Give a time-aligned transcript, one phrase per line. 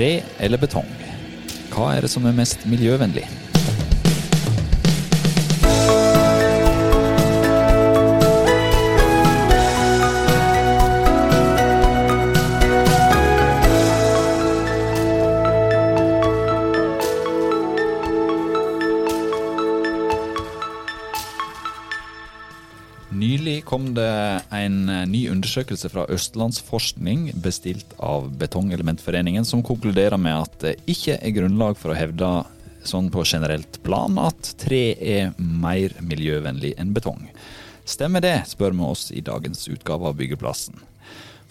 [0.00, 0.86] Tre eller betong?
[1.74, 3.26] Hva er det som er mest miljøvennlig?
[25.08, 31.78] Ny undersøkelse fra Østlandsforskning bestilt av Betongelementforeningen, som konkluderer med at det ikke er grunnlag
[31.80, 32.30] for å hevde
[32.86, 37.26] sånn på generelt plan at tre er mer miljøvennlig enn betong.
[37.88, 40.78] Stemmer det, spør vi oss i dagens utgave av Byggeplassen.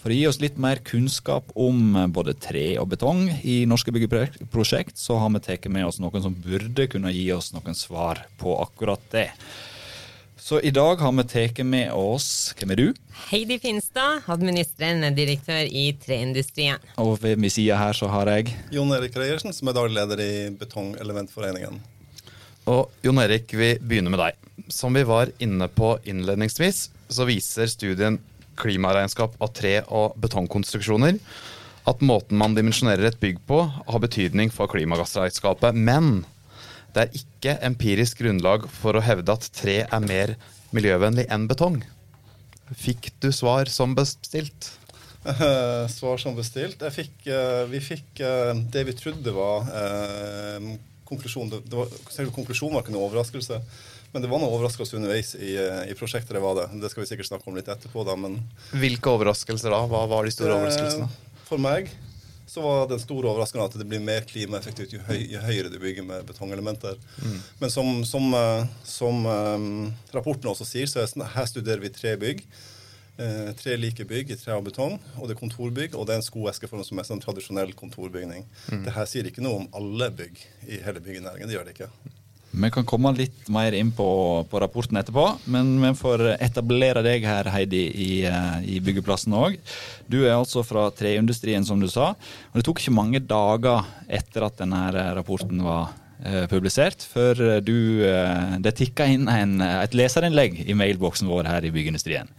[0.00, 4.96] For å gi oss litt mer kunnskap om både tre og betong i norske byggeprosjekt,
[4.96, 8.56] så har vi tatt med oss noen som burde kunne gi oss noen svar på
[8.62, 9.28] akkurat det.
[10.40, 12.86] Så i dag har vi tatt med oss Hvem er du?
[13.28, 16.80] Heidi Finstad, administrerende direktør i Treindustrien.
[16.96, 20.22] Og ved min side her så har jeg Jon Erik Reiersen, som er daglig leder
[20.24, 21.76] i Betongelementforeningen.
[22.72, 24.40] Og Jon Erik, vi begynner med deg.
[24.72, 28.18] Som vi var inne på innledningsvis, så viser studien
[28.60, 31.20] klimaregnskap av tre- og betongkonstruksjoner
[31.88, 35.76] at måten man dimensjonerer et bygg på, har betydning for klimagassregnskapet.
[35.76, 36.24] Men
[36.94, 40.34] det er ikke empirisk grunnlag for å hevde at tre er mer
[40.74, 41.80] miljøvennlig enn betong.
[42.78, 44.72] Fikk du svar som bestilt?
[45.26, 46.82] Uh, svar som bestilt.
[46.94, 49.66] Fikk, uh, vi fikk uh, det vi trodde var
[51.10, 51.50] konklusjonen.
[51.52, 53.58] Det, det var, konklusjonen var ikke noe overraskelse.
[54.10, 56.34] Men det var noe overraskelse underveis i, i, prosjektet.
[56.34, 56.68] Det var det.
[56.82, 58.02] Det skal vi sikkert snakke om litt etterpå.
[58.06, 58.40] Da, men,
[58.74, 59.84] Hvilke overraskelser da?
[59.90, 61.10] Hva var de store overraskelsene?
[61.46, 61.90] For meg
[62.50, 65.78] så var den store overraskende at det blir mer klimaeffektivt jo, høy, jo høyere du
[65.78, 66.98] bygger med betongelementer.
[67.22, 67.38] Mm.
[67.60, 68.26] Men som, som,
[68.82, 69.70] som um,
[70.10, 72.42] rapporten også sier, så er, her studerer vi tre bygg.
[73.20, 76.22] Eh, tre like bygg i tre og betong, og det er kontorbygg, og det er
[76.22, 78.46] en skoeske for noe som er sånn tradisjonell kontorbygning.
[78.70, 78.86] Mm.
[78.86, 81.50] Det her sier ikke noe om alle bygg i hele byggenæringen.
[81.50, 81.90] Det gjør det ikke.
[82.50, 84.04] Vi kan komme litt mer inn på,
[84.50, 85.22] på rapporten etterpå,
[85.54, 88.10] men vi får etablere deg her, Heidi, i,
[88.66, 89.54] i byggeplassen òg.
[90.10, 92.10] Du er altså fra treindustrien, som du sa.
[92.50, 94.80] Og det tok ikke mange dager etter at denne
[95.20, 95.92] rapporten var
[96.24, 101.68] eh, publisert, før du, eh, det tikka inn en, et leserinnlegg i mailboksen vår her
[101.68, 102.34] i Byggeindustrien.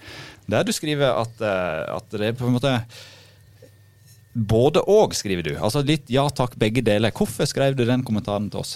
[0.52, 2.76] Der du skriver at, eh, at det er på en måte
[4.36, 5.56] både og, skriver du.
[5.56, 7.16] Altså litt ja takk, begge deler.
[7.16, 8.76] Hvorfor skrev du den kommentaren til oss?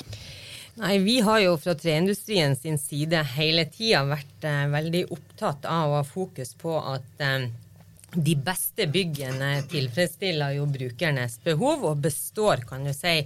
[0.75, 5.93] Nei, Vi har jo fra treindustrien sin side hele tida vært eh, veldig opptatt av
[5.93, 7.45] å ha fokus på at eh,
[8.15, 13.21] de beste byggene tilfredsstiller jo brukernes behov og består kan du si,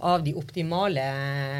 [0.00, 1.04] av de optimale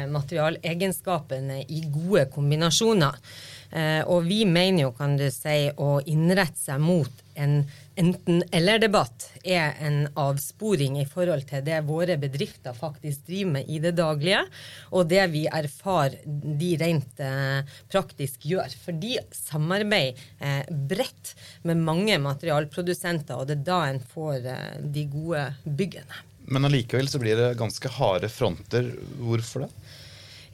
[0.09, 3.21] materialegenskapene i gode kombinasjoner.
[3.69, 7.59] Eh, og vi mener jo kan du si, å innrette seg mot en
[7.99, 13.95] enten-eller-debatt er en avsporing i forhold til det våre bedrifter faktisk driver med i det
[13.97, 14.43] daglige,
[14.91, 18.75] og det vi erfarer de rent eh, praktisk gjør.
[18.83, 21.35] For de samarbeider eh, bredt
[21.67, 26.23] med mange materialprodusenter, og det er da en får eh, de gode byggene.
[26.45, 28.91] Men allikevel så blir det ganske harde fronter.
[29.17, 29.71] Hvorfor det?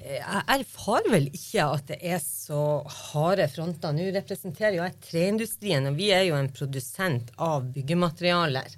[0.01, 2.81] Jeg erfarer vel ikke at det er så
[3.11, 3.93] harde fronter.
[3.93, 8.73] Nå representerer jo jeg treindustrien, og vi er jo en produsent av byggematerialer.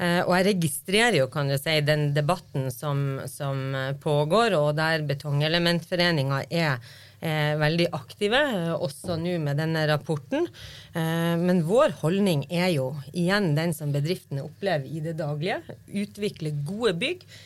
[0.00, 5.04] Eh, og jeg registrerer jo kan du si, den debatten som, som pågår, og der
[5.08, 6.80] Betongelementforeninga er
[7.20, 8.42] eh, veldig aktive,
[8.78, 10.48] også nå med denne rapporten.
[10.96, 15.60] Eh, men vår holdning er jo igjen den som bedriftene opplever i det daglige.
[15.92, 17.40] Utvikle gode bygg eh,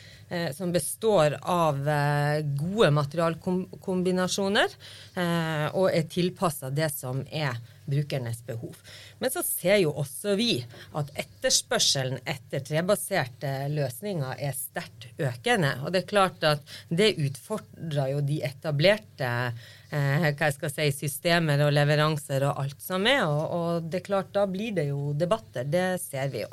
[0.53, 4.77] som består av eh, gode materialkombinasjoner
[5.15, 7.55] eh, og er tilpassa det som er
[7.87, 8.75] brukernes behov.
[9.19, 10.59] Men så ser jo også vi
[10.99, 15.77] at etterspørselen etter trebaserte løsninger er sterkt økende.
[15.85, 20.91] Og det er klart at det utfordrer jo de etablerte eh, hva jeg skal si,
[21.07, 23.23] systemer og leveranser og alt som er.
[23.31, 25.69] Og, og det er klart, da blir det jo debatter.
[25.71, 26.51] Det ser vi jo.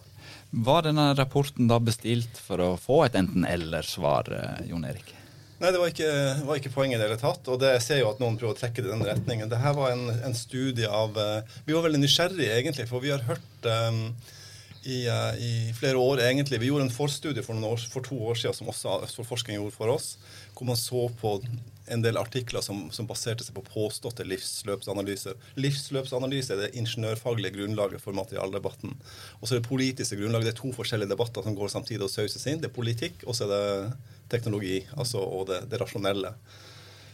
[0.65, 4.29] Var denne rapporten da bestilt for å få et enten-eller-svar,
[4.69, 5.15] Jon Erik?
[5.63, 6.11] Nei, det var ikke,
[6.43, 7.47] var ikke poenget i det hele tatt.
[7.47, 9.51] Og det jeg ser jo at noen prøver å trekke det i den retningen.
[9.51, 11.15] Dette var en, en, studie av
[11.63, 14.01] Vi var veldig nysgjerrige, egentlig, for vi har hørt um,
[14.83, 16.59] i, uh, i, flere år, egentlig.
[16.59, 19.75] Vi gjorde en forstudie for, år, for to år siden som også Østfold Forskning gjorde
[19.77, 20.17] for oss,
[20.57, 21.37] hvor man så på
[21.91, 25.35] en del artikler som, som, baserte seg på påståtte livsløpsanalyser.
[25.59, 28.95] Livsløpsanalyse er det ingeniørfaglige grunnlaget for materialdebatten.
[29.39, 30.51] Og så er det politiske grunnlaget.
[30.51, 32.61] Det er to forskjellige debatter som går samtidig og sauses inn.
[32.63, 33.97] Det er politikk, og så er det
[34.33, 36.33] teknologi altså, og det, det rasjonelle.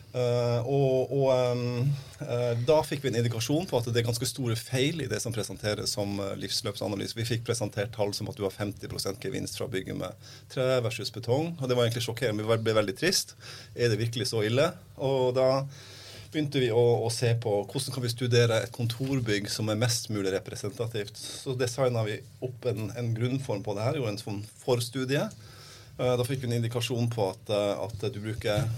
[0.09, 1.89] Uh, og, og um,
[2.23, 5.19] uh, da fikk vi en indikasjon på at det er ganske store feil i det
[5.21, 7.17] som presenteres som uh, livsløpsanalyse.
[7.17, 10.65] Vi fikk presentert tall som at du har 50% gevinst fra å bygge med tre
[10.81, 11.53] versus betong.
[11.59, 12.41] Og det var egentlig sjokkerende.
[12.41, 13.35] Vi ble veldig trist.
[13.77, 14.71] Er det virkelig så ille?
[14.97, 15.51] Og da
[16.33, 20.09] begynte vi å, å, se på hvordan kan vi studere et kontorbygg som er mest
[20.13, 21.17] mulig representativt.
[21.17, 25.27] Så designa vi opp en, en, grunnform på det her, gjorde en sånn forstudie.
[26.00, 28.69] Da fikk vi en indikasjon på at, at du bruker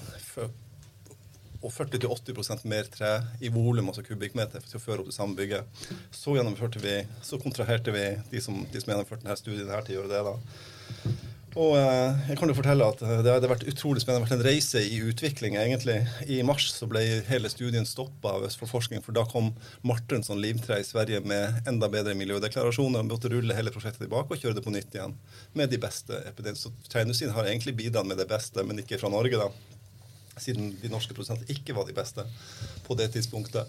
[1.62, 3.12] og 40-80% mer tre
[3.42, 5.84] i volum, altså kubikkmeter, til å føre opp det samme bygget.
[6.12, 6.36] Så,
[6.82, 10.14] vi, så kontraherte vi de som, de som gjennomførte denne studien her til å gjøre
[10.16, 10.24] det.
[10.32, 11.20] da.
[11.60, 14.24] Og eh, jeg kan jo fortelle at eh, Det har vært utrolig spennende.
[14.24, 15.58] Det har vært en reise i utvikling.
[15.60, 15.98] egentlig.
[16.32, 19.52] I mars så ble hele studien stoppa av Østfold Forskning, for da kom
[19.84, 23.04] Martensson Livtre i Sverige med enda bedre miljødeklarasjoner.
[23.04, 25.18] og måtte rulle hele prosjektet tilbake og kjøre det på nytt igjen
[25.54, 26.62] med de beste epidemiene.
[26.62, 29.52] Så treindustrien har egentlig bidratt med det beste, men ikke fra Norge, da
[30.40, 32.26] siden de norske produsentene ikke var de beste
[32.86, 33.68] på det tidspunktet.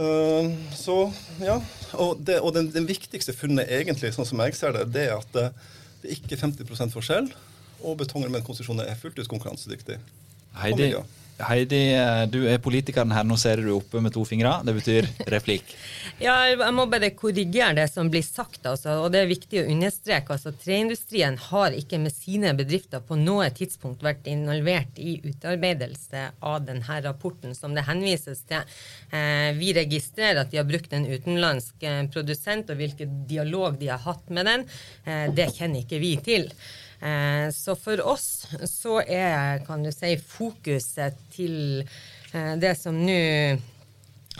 [0.00, 0.96] Uh, så,
[1.42, 1.58] ja.
[1.92, 5.18] Og, det, og den, den, viktigste funnet, egentlig, sånn som jeg ser det, det er
[5.18, 5.50] at det,
[6.00, 7.28] det er ikke 50 forskjell,
[7.84, 9.98] og betongelementkonsesjoner er fullt ut konkurransedyktig.
[10.62, 10.94] Heidi,
[11.48, 13.26] Heidi, eh, du er politikeren her.
[13.26, 14.52] Nå ser du oppe med to fingre.
[14.66, 15.74] Det betyr replikk.
[16.26, 19.68] ja, jeg må bare korrigere det som blir sagt, altså, og det er viktig å
[19.72, 20.36] understreke.
[20.36, 26.60] Altså, treindustrien har ikke med sine bedrifter på noe tidspunkt vært involvert i utarbeidelse av
[26.68, 28.76] denne rapporten som det henvises til.
[29.12, 33.90] Eh, vi registrerer at de har brukt en utenlandsk eh, produsent, og hvilken dialog de
[33.92, 34.68] har hatt med den,
[35.06, 36.48] eh, det kjenner ikke vi til.
[37.00, 43.20] Eh, så for oss så er kan du si, fokuset til eh, det som nå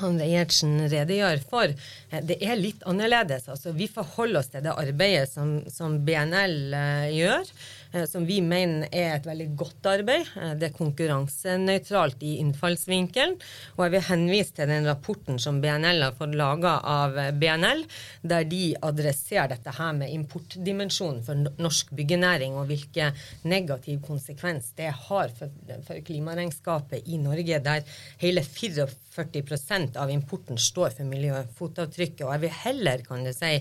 [0.01, 3.49] Andre Gjertsen redegjør for, eh, det er litt annerledes.
[3.53, 6.77] Altså, vi forholder oss til det arbeidet som, som BNL
[7.17, 7.53] gjør.
[7.93, 10.29] Eh, som vi mener er et veldig godt arbeid.
[10.39, 13.35] Eh, det er konkurransenøytralt i innfallsvinkelen.
[13.77, 17.83] Og jeg vil henvise til den rapporten som BNL har fått laga av eh, BNL,
[18.23, 23.11] der de adresserer dette her med importdimensjonen for norsk byggenæring, og hvilke
[23.51, 25.51] negativ konsekvens det har for,
[25.87, 27.83] for klimaregnskapet i Norge, der
[28.23, 32.27] hele 44% av importen står for miljøfotavtrykket.
[32.27, 33.57] Og jeg vil heller, kan du si,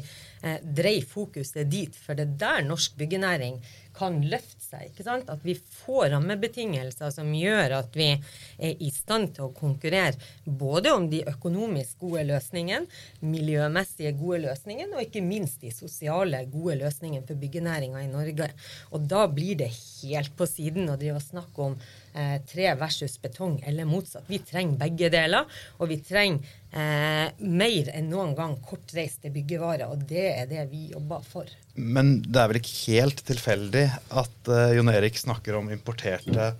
[0.63, 3.59] dreie fokuset dit, for det er der norsk byggenæring
[3.99, 4.89] kan løfte seg.
[4.89, 5.29] ikke sant?
[5.31, 10.15] At vi får rammebetingelser som gjør at vi er i stand til å konkurrere
[10.45, 12.87] både om de økonomisk gode løsningene,
[13.25, 18.51] miljømessige gode løsningene, og ikke minst de sosiale gode løsningene for byggenæringa i Norge.
[18.93, 21.79] Og da blir det helt på siden å drive og snakke om
[22.19, 24.27] eh, tre versus betong, eller motsatt.
[24.27, 25.47] Vi trenger begge deler,
[25.79, 30.89] og vi trenger eh, mer enn noen gang kortreiste byggevarer, og det er det vi
[30.91, 31.49] jobber for.
[31.79, 33.87] Men det er vel ikke helt tilfeldig
[34.23, 36.53] at eh, Jon Erik snakker om importerte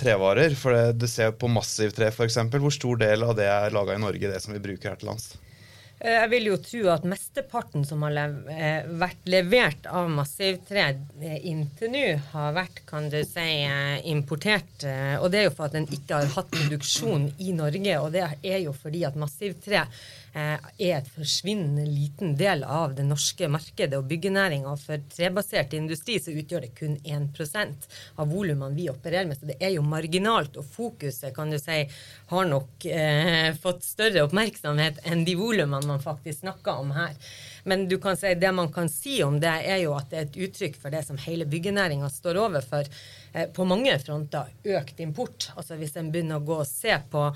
[0.00, 0.54] trevarer?
[0.58, 2.38] For det, du ser på massivtre f.eks.
[2.50, 5.12] Hvor stor del av det er laga i Norge, det som vi bruker her til
[5.12, 5.34] lands?
[6.04, 10.90] Eh, jeg vil jo tro at mesteparten som har lev eh, vært levert av massivtre
[11.40, 12.04] inntil nå,
[12.34, 13.46] har vært kan du si,
[14.12, 14.84] importert.
[15.22, 17.96] Og det er jo for at en ikke har hatt produksjon i Norge.
[18.02, 23.06] Og det er jo fordi at massivtre Eh, er et forsvinnende liten del av det
[23.06, 24.74] norske markedet og byggenæringa.
[24.80, 27.88] For trebasert industri så utgjør det kun 1%
[28.18, 29.38] av volumene vi opererer med.
[29.38, 31.84] Så det er jo marginalt, og fokuset kan du si
[32.32, 37.14] har nok eh, fått større oppmerksomhet enn de volumene man faktisk snakker om her.
[37.64, 40.26] Men du kan si, det man kan si om det, er jo at det er
[40.28, 42.88] et uttrykk for det som hele byggenæringa står overfor.
[43.32, 45.50] Eh, på mange fronter økt import.
[45.56, 47.26] Altså Hvis en begynner å gå og se på,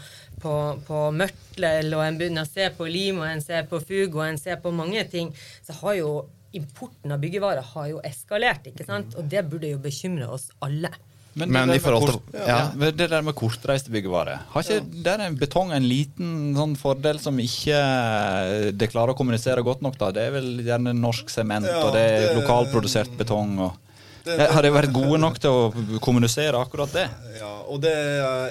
[0.43, 0.55] på,
[0.87, 4.27] på mørtel, og en begynner å se på lim, og en ser på fug, og
[4.29, 5.33] en ser på mange ting,
[5.67, 6.13] så har jo
[6.57, 8.69] importen av byggevarer har jo eskalert.
[8.69, 9.17] ikke sant?
[9.19, 10.93] Og det burde jo bekymre oss alle.
[11.39, 12.47] Men, Men i forhold til ja.
[12.75, 12.91] ja.
[12.93, 14.45] Det der med kortreiste byggevarer.
[14.53, 15.03] Har ikke ja.
[15.11, 17.79] der en betong en liten sånn fordel som ikke
[18.79, 19.99] det klarer å kommunisere godt nok?
[20.01, 20.11] da?
[20.15, 23.59] Det er vel gjerne norsk sement, ja, og det er det, lokalprodusert betong.
[23.69, 23.85] og...
[24.25, 27.05] Det, har de vært gode nok til å kommunisere akkurat det?
[27.39, 27.93] Ja, og det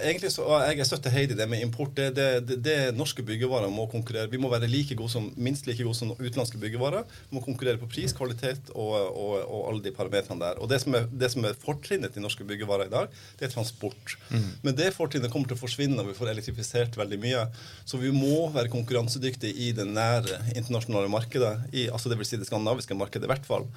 [0.05, 1.95] egentlig så, Jeg støtter Heidi det med import.
[1.97, 4.29] Det, det, det, norske byggevarer må konkurrere.
[4.31, 7.05] Vi må være like gode som, minst like gode som utenlandske byggevarer.
[7.29, 10.62] Vi må konkurrere på pris, kvalitet og, og, og alle de parametrene der.
[10.63, 13.53] Og Det som er, det som er fortrinnet til norske byggevarer i dag, det er
[13.53, 14.17] transport.
[14.31, 14.50] Mm.
[14.65, 17.45] Men det fortrinnet kommer til å forsvinne når vi får elektrifisert veldig mye.
[17.86, 21.55] Så vi må være konkurransedyktige i det nære internasjonale markedet.
[21.74, 23.67] I, altså det vil si det skandinaviske markedet i hvert fall.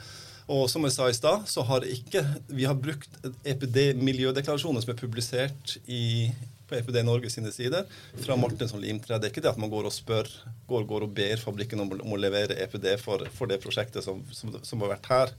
[0.51, 4.99] Og som jeg sa i stad, så har ikke vi har brukt EPD-miljødeklarasjoner som er
[4.99, 6.27] publisert i,
[6.67, 7.87] på EPD Norge sine sider
[8.25, 9.19] fra Martin som limtre.
[9.19, 10.27] Det er ikke det at man går og spør,
[10.71, 14.25] går, går og ber fabrikken om, om, å levere EPD for, for det prosjektet som,
[14.35, 15.35] som, som, har vært her.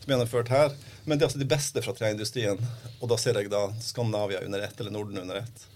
[0.00, 0.74] som er gjennomført her.
[1.04, 2.58] Men det er altså de beste fra treindustrien.
[2.98, 5.66] Og da ser jeg da Skandinavia under ett, eller Norden under ett.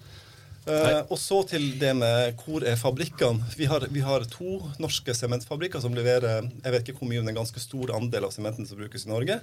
[0.65, 3.45] Uh, og så til det med hvor er fabrikkene.
[3.59, 7.35] Vi har, vi har to norske sementfabrikker som leverer jeg vet ikke hvor mye, men
[7.35, 9.37] en ganske stor andel av sementen som brukes i Norge.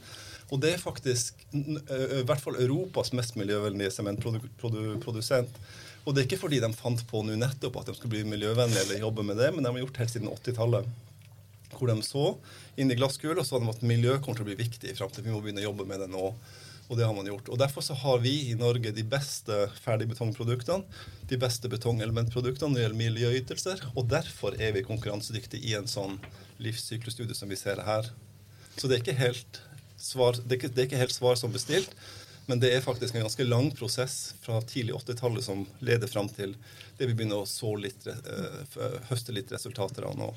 [0.49, 5.61] Og det er faktisk i hvert fall Europas mest miljøvennlige sementprodusent.
[6.01, 8.87] Og det er ikke fordi de fant på nå nettopp at de skulle bli miljøvennlige
[8.87, 10.89] eller jobbe med det, men de har gjort helt siden 80-tallet.
[11.77, 12.25] Hvor de så
[12.81, 15.29] inn i glasskula og så de at miljø kommer til å bli viktig i framtiden.
[15.29, 16.33] Vi må begynne å jobbe med det nå.
[16.91, 17.47] Og det har man gjort.
[17.47, 20.83] Og Derfor så har vi i Norge de beste ferdigbetongproduktene,
[21.29, 23.85] de beste betongelementproduktene når det gjelder miljøytelser.
[23.95, 26.17] Og derfor er vi konkurransedyktige i en sånn
[26.59, 28.11] livssyklusstudie som vi ser her.
[28.75, 29.61] Så det er ikke helt
[29.95, 31.95] svar, det er ikke, det er ikke helt svar som bestilt.
[32.49, 36.57] Men det er faktisk en ganske lang prosess fra tidlig 80-tallet som leder fram til
[36.97, 40.33] det vi begynner å litt, uh, høste litt resultater av nå.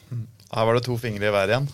[0.52, 1.68] Her var det to fingre i været igjen.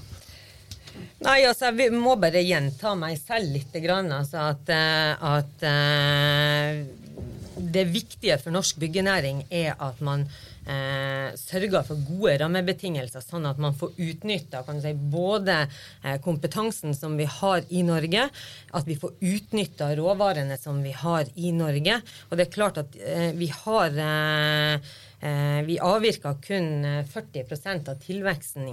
[1.21, 3.75] Nei, altså, vi må bare gjenta meg selv litt.
[3.77, 6.79] Altså, at, eh, at uh,
[7.61, 13.61] det viktige for norsk byggenæring er at man uh, sørger for gode rammebetingelser, sånn at
[13.61, 18.25] man får utnytta si, både uh, kompetansen som vi har i Norge,
[18.73, 22.01] at vi får utnytta råvarene som vi har i Norge.
[22.31, 22.97] Og det er klart at
[23.37, 24.03] vi har
[24.71, 24.81] Eh,
[25.67, 28.69] vi avvirker kun 40 eh, av tilveksten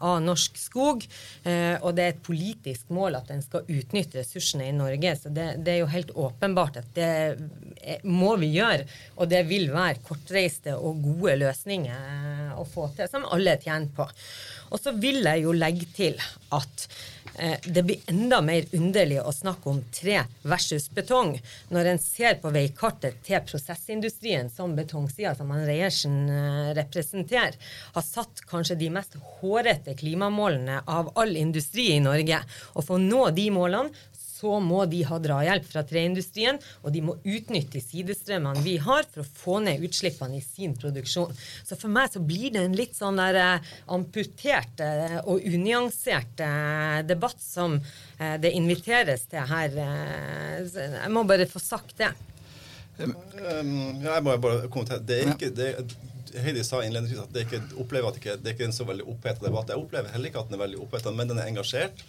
[0.00, 1.06] av norsk skog.
[1.42, 5.16] Eh, og det er et politisk mål at en skal utnytte ressursene i Norge.
[5.18, 8.86] Så det, det er jo helt åpenbart at det må vi gjøre.
[9.18, 14.06] Og det vil være kortreiste og gode løsninger å få til, som alle tjener på.
[14.70, 16.18] Og så vil jeg jo legge til
[16.54, 16.84] at
[17.38, 21.34] eh, det blir enda mer underlig å snakke om tre versus betong
[21.74, 27.56] når en ser på veikartet til prosessindustrien som betongsida som Reiersen eh, representerer,
[27.94, 32.42] har satt kanskje de mest hårete klimamålene av all industri i Norge.
[32.76, 37.02] Og for å nå de målene så må de ha drahjelp fra treindustrien, og de
[37.04, 41.34] må utnytte sidestrømmene vi har for å få ned utslippene i sin produksjon.
[41.66, 46.44] Så for meg så blir det en litt sånn der eh, amputert eh, og unyansert
[46.44, 47.78] eh, debatt som
[48.18, 49.76] det inviteres til her.
[49.78, 52.08] Jeg må bare få sagt det.
[52.98, 53.12] Jeg
[54.26, 55.04] må bare kommentere.
[55.06, 55.68] Det er ikke, det,
[56.42, 58.86] Heidi sa innledningsvis at det ikke, opplever at det ikke, det er ikke en så
[58.88, 59.70] veldig oppheta debatt.
[59.70, 62.02] Jeg opplever heller ikke at den er veldig oppheta, men den er engasjert.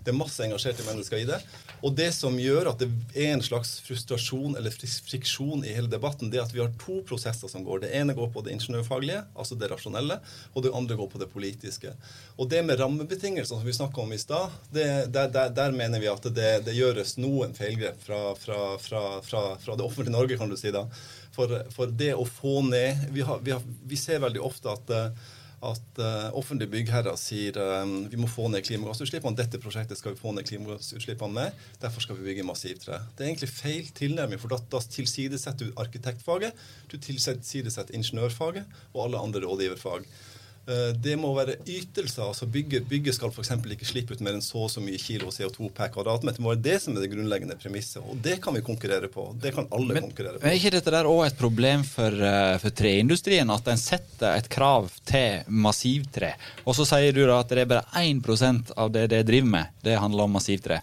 [0.00, 1.38] Det er masse engasjerte mennesker i det.
[1.80, 6.30] Og det som gjør at det er en slags frustrasjon eller friksjon i hele debatten,
[6.30, 7.84] det er at vi har to prosesser som går.
[7.84, 10.18] Det ene går på det ingeniørfaglige, altså det rasjonelle,
[10.52, 11.94] og det andre går på det politiske.
[12.36, 16.10] Og det med rammebetingelser som vi snakka om i stad, der, der, der, mener vi
[16.12, 20.58] at det, det gjøres noen feilgrep fra, fra, fra, fra, det offentlige Norge, kan du
[20.60, 20.86] si da.
[21.32, 24.90] For, for det å få ned vi, har, vi, har, vi ser veldig ofte at
[25.60, 29.36] at uh, offentlige byggherrer sier um, vi må få ned klimagassutslippene.
[29.36, 31.58] Dette prosjektet skal vi få ned klimagassutslippene med.
[31.82, 33.02] Derfor skal vi bygge massivtre.
[33.16, 36.56] Det er egentlig feil tilnærming, for da, da tilsidesetter du arkitektfaget,
[36.88, 38.64] du tilsidesetter ingeniørfaget
[38.94, 40.08] og alle andre rådgiverfag.
[40.68, 42.26] Eh, det må være ytelser.
[42.28, 43.52] altså Bygget bygge skal f.eks.
[43.74, 46.38] ikke slippe ut mer enn så og så mye kilo CO2 per kvadratmeter.
[46.38, 48.02] Det må være det som er det grunnleggende premisset.
[48.04, 49.30] Og det kan vi konkurrere på.
[49.40, 50.44] Det kan alle Men, konkurrere på.
[50.44, 53.50] Men Er ikke dette der òg et problem for, eh, for treindustrien?
[53.50, 57.72] At en setter et krav til massivtre, og så sier du da at det er
[57.72, 60.82] bare 1% av det de driver med, det handler om massivtre.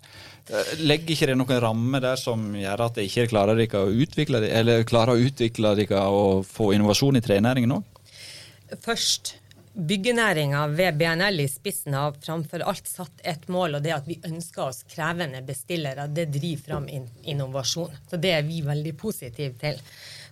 [0.49, 4.41] Eh, legger ikke det noen rammer der som gjør at det ikke klarer, å utvikle,
[4.49, 5.75] eller klarer å utvikle
[6.07, 7.83] og få innovasjon i trenæringen òg?
[8.83, 9.37] Først
[9.77, 14.15] Byggenæringa ved BNL i spissen har framfor alt satt et mål, og det at vi
[14.25, 16.07] ønsker oss krevende bestillere.
[16.09, 17.93] Det driver fram innovasjon.
[18.09, 19.77] Så det er vi veldig positive til.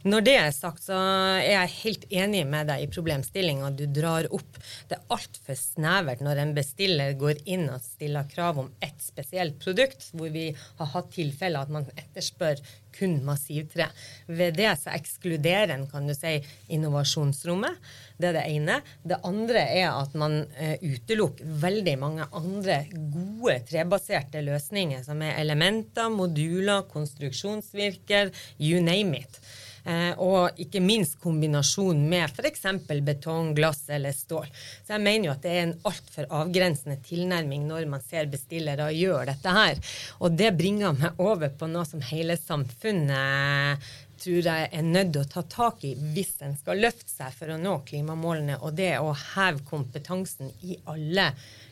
[0.06, 4.28] Når det er sagt, så er jeg helt enig med deg i problemstillinga du drar
[4.34, 4.60] opp.
[4.90, 9.58] Det er altfor snevert når en bestiller går inn og stiller krav om ett spesielt
[9.62, 12.62] produkt, hvor vi har hatt tilfeller at man etterspør
[12.96, 13.90] kun massivtre.
[14.28, 16.38] Ved det så ekskluderer en, kan du si,
[16.74, 17.78] innovasjonsrommet.
[18.18, 18.80] Det er det ene.
[19.04, 25.40] Det andre er at man uh, utelukker veldig mange andre gode trebaserte løsninger, som er
[25.42, 29.40] elementer, moduler, konstruksjonsvirker, you name it.
[29.86, 32.63] Eh, og ikke minst kombinasjon med f.eks.
[33.06, 34.48] betong, glass eller stål.
[34.86, 38.89] Så jeg mener jo at det er en altfor avgrensende tilnærming når man ser bestillere
[38.96, 39.84] gjøre dette her.
[40.25, 45.22] Og det bringer meg over på noe som hele samfunnet tror jeg er nødt til
[45.22, 48.94] å ta tak i hvis en skal løfte seg for å nå klimamålene, og det
[48.98, 51.32] å heve kompetansen i alle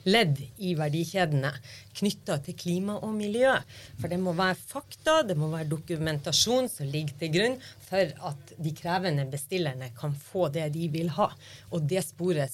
[0.10, 1.52] ledd i verdikjedene
[1.98, 3.54] knytta til klima og miljø.
[4.00, 7.58] For det må være fakta, det må være dokumentasjon som ligger til grunn
[7.88, 11.32] for at de krevende bestillerne kan få det de vil ha.
[11.72, 12.54] Og det sporet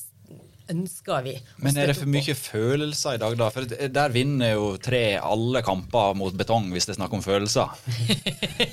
[0.71, 1.35] ønsker vi.
[1.63, 3.49] Men er det for mye følelser i dag, da?
[3.53, 7.73] For der vinner jo tre alle kamper mot betong, hvis det er snakk om følelser.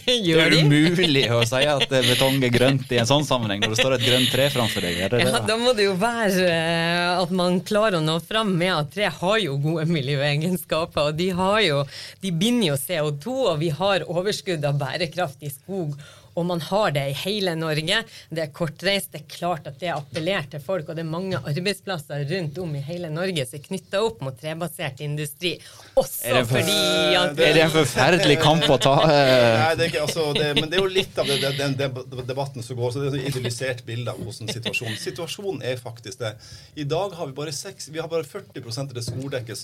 [0.07, 3.79] Det er umulig å si at betong er grønt i en sånn sammenheng, når det
[3.81, 4.99] står et grønt tre framfor deg.
[4.99, 5.23] Det det?
[5.27, 8.93] Ja, da må det jo være eh, at man klarer å nå fram med at
[8.95, 11.11] tre har jo gode miljøegenskaper.
[11.11, 11.81] Og de, har jo,
[12.23, 15.97] de binder jo CO2, og vi har overskudd av bærekraftig skog.
[16.37, 18.03] Og man har det i hele Norge.
[18.29, 19.11] Det er kortreist.
[19.15, 20.89] Det er klart at det appellerer til folk.
[20.93, 24.37] Og det er mange arbeidsplasser rundt om i hele Norge som er knytta opp mot
[24.41, 25.55] trebasert industri.
[25.97, 26.77] Også Er fordi
[27.17, 28.95] at Er det en forferdelig kamp å ta?
[29.09, 29.47] eh?
[29.63, 32.27] Nei, det er ikke, altså, det, men det er jo litt av det, det, den
[32.29, 32.93] debatten som går.
[32.93, 36.35] så Det er et idealisert bilde av hvordan situasjonen Situasjonen er faktisk det.
[36.77, 39.07] I dag har vi bare, 6, vi har bare 40% av det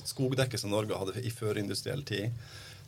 [0.08, 2.32] skogdekket som Norge hadde i førindustriell tid.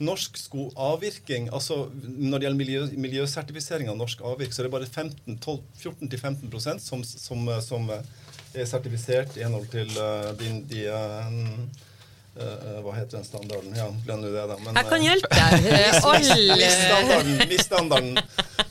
[0.03, 4.75] Norsk sko avvirking, altså Når det gjelder miljø, miljøsertifisering av norsk avvirk, så er det
[4.75, 12.97] bare 14-15% som, som, som er sertifisert i henhold til uh, de, de uh, Hva
[12.97, 13.77] heter den standarden?
[13.79, 14.59] Ja, glem nå det, da.
[14.59, 15.69] Men, Jeg kan hjelpe deg.
[15.75, 18.19] Eh, Alle MIS-standarden MIS standarden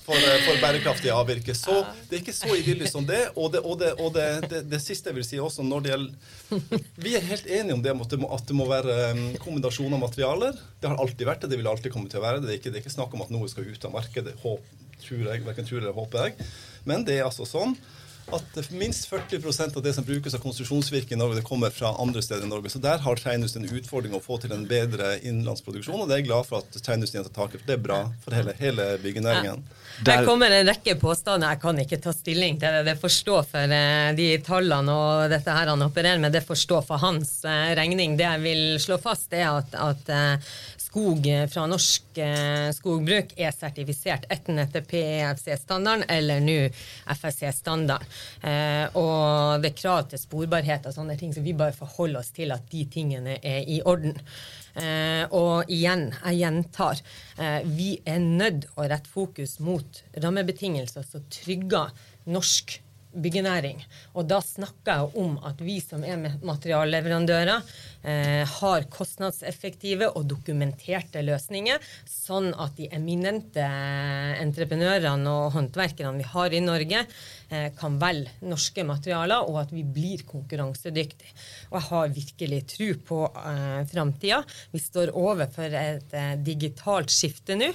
[0.06, 1.56] for, eh, for bærekraftig avvirke.
[1.58, 1.76] Så
[2.10, 3.22] det er ikke så idyllisk som det.
[3.36, 6.84] Og, det, og, det, og det, det, siste jeg vil si også når det gjelder
[7.06, 8.14] Vi er helt enige om det at
[8.50, 9.00] det må, være
[9.44, 10.62] kombinasjon av materialer.
[10.82, 11.54] Det har alltid vært det.
[11.54, 12.50] Det vil alltid komme til å være det.
[12.50, 14.38] Det er ikke, det er ikke snakk om at noe skal ut av markedet.
[14.44, 14.72] Håp,
[15.04, 16.52] tror jeg, Verken tror eller håper jeg.
[16.90, 17.78] Men det er altså sånn
[18.32, 22.22] at minst 40% av det som brukes av konstruksjonsvirke i Norge, det kommer fra andre
[22.24, 22.70] steder i Norge.
[22.70, 26.24] Så der har treindustrien en utfordring å få til en bedre innenlandsproduksjon, og det er
[26.24, 27.62] jeg glad for at treindustrien tar tak i.
[27.62, 29.64] for Det er bra for hele, hele byggenæringen.
[30.08, 31.54] Her kommer en rekke påstander.
[31.54, 32.84] Jeg kan ikke ta stilling til det.
[32.88, 36.34] Det får stå for eh, de tallene og dette her han opererer med.
[36.34, 38.18] Det får stå for hans eh, regning.
[38.18, 40.54] Det jeg vil slå fast, er at, at eh,
[40.94, 46.58] skog fra norsk eh, skogbruk er sertifisert enten etter PEFC-standarden eller nå
[47.16, 48.12] FSC-standarden.
[48.46, 52.30] Eh, og det er krav til sporbarhet og sånne ting, så vi bare forholder oss
[52.36, 54.14] til at de tingene er i orden.
[54.78, 57.02] Eh, og igjen, jeg gjentar,
[57.42, 61.90] eh, vi er nødt å rette fokus mot rammebetingelser som trygger
[62.30, 62.83] norsk
[63.14, 63.82] byggenæring.
[64.18, 67.62] Og da snakker jeg om at vi som er materialleverandører,
[68.04, 71.78] eh, har kostnadseffektive og dokumenterte løsninger,
[72.10, 73.64] sånn at de eminente
[74.42, 77.43] entreprenørene og håndverkerne vi har i Norge, eh,
[77.78, 81.34] kan velge norske materialer, og at vi blir konkurransedyktige.
[81.72, 84.42] Og jeg har virkelig tro på eh, framtida.
[84.72, 87.70] Vi står overfor et eh, digitalt skifte nå.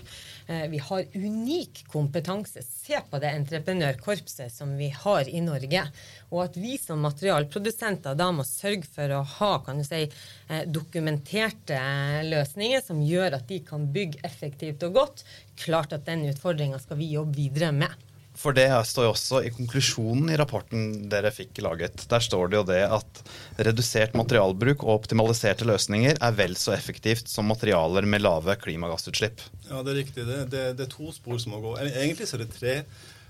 [0.49, 2.63] Eh, vi har unik kompetanse.
[2.65, 5.85] Se på det entreprenørkorpset som vi har i Norge.
[6.33, 10.05] Og at vi som materialprodusenter da må sørge for å ha kan du si,
[10.49, 15.25] eh, dokumenterte eh, løsninger som gjør at de kan bygge effektivt og godt.
[15.61, 18.08] Klart at den utfordringa skal vi jobbe videre med.
[18.39, 22.05] For det står jo også i konklusjonen i rapporten dere fikk laget.
[22.11, 23.23] Der står det jo det at
[23.67, 29.43] redusert materialbruk og optimaliserte løsninger er vel så effektivt som materialer med lave klimagassutslipp.
[29.67, 30.27] Ja, det er riktig.
[30.29, 31.75] Det, det, det er to spor som må gå.
[31.89, 32.77] Egentlig så er det tre.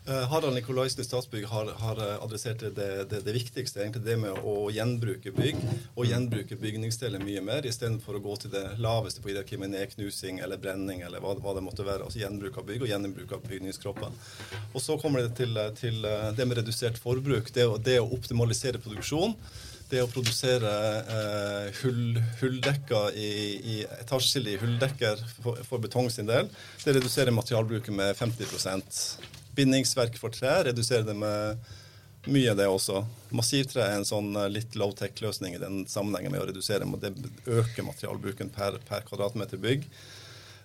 [0.08, 4.14] Eh, Harald Nikolaisen i Statsbygg har, har eh, adressert det, det, det viktigste, egentlig det
[4.16, 5.58] med å gjenbruke bygg.
[6.00, 10.40] Og gjenbruke bygningsdeler mye mer, istedenfor å gå til det laveste på hierarkiet med nedknusing
[10.40, 12.08] eller brenning eller hva, hva det måtte være.
[12.08, 14.16] Altså gjenbruk av bygg og gjenbruk av bygningskropper.
[14.72, 17.52] Og så kommer det til, til eh, det med redusert forbruk.
[17.52, 19.36] Det, det å optimalisere produksjon.
[19.92, 20.72] Det å produsere
[21.04, 26.48] eh, hull, hulldekker i, i etasjeskille hulldekker for, for betong sin del,
[26.84, 28.48] det reduserer materialbruket med 50
[29.58, 31.68] Bindingsverk for tre reduserer det med
[32.28, 33.02] mye, det også.
[33.34, 37.12] Massivtre er en sånn eh, litt low-tech-løsning i den sammenhengen med å redusere, det
[37.46, 39.86] øker materialbruken per, per kvadratmeter bygg.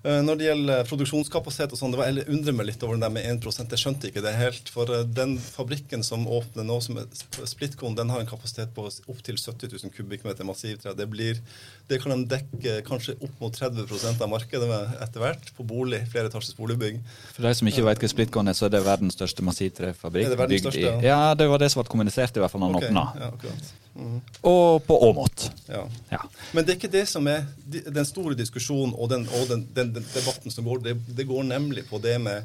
[0.04, 3.06] Eh, Når det gjelder produksjonskapasitet og sånn, det var, jeg undrer meg litt over den
[3.06, 4.68] der med 1% Jeg skjønte ikke det helt.
[4.74, 8.74] For eh, den fabrikken som åpner nå, som er Sp- Splitkon, den har en kapasitet
[8.76, 10.92] på opptil 70 000 kubikkmeter massivtre.
[11.00, 11.40] Det, blir,
[11.88, 16.02] det kan de dekke kanskje opp mot 30% av markedet med etter hvert, på bolig,
[16.12, 17.00] flereetasjes boligbygg.
[17.38, 20.28] For de som ikke vet hva Splitcon er, så er det verdens største massivtrefabrikk.
[20.28, 22.76] Er det verdens største, Ja, det var det som ble kommunisert i hvert fall når
[22.76, 23.06] den Ok, åpna.
[23.24, 23.72] Ja, akkurat.
[23.94, 25.52] Mhm, Og på Åmot.
[25.70, 25.84] ja.
[26.12, 26.20] Ja.
[26.54, 29.92] Men det er ikke det som er den store diskusjonen og den, og den, den,
[29.94, 30.82] den debatten som går.
[30.84, 32.44] Det, det går nemlig på det med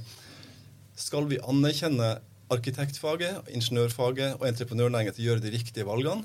[0.99, 2.19] Skal vi anerkjenne
[2.51, 6.25] arkitektfaget, ingeniørfaget og entreprenørnæringen til å gjøre de riktige valgene?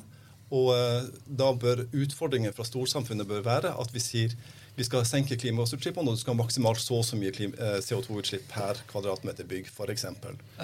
[0.53, 4.35] Og eh, da bør utfordringen fra storsamfunnet bør være at vi sier
[4.75, 8.47] vi skal senke klimagassutslippene, og du skal ha maksimalt så og så mye eh, CO2-utslipp
[8.49, 10.05] per kvadratmeter bygg, f.eks.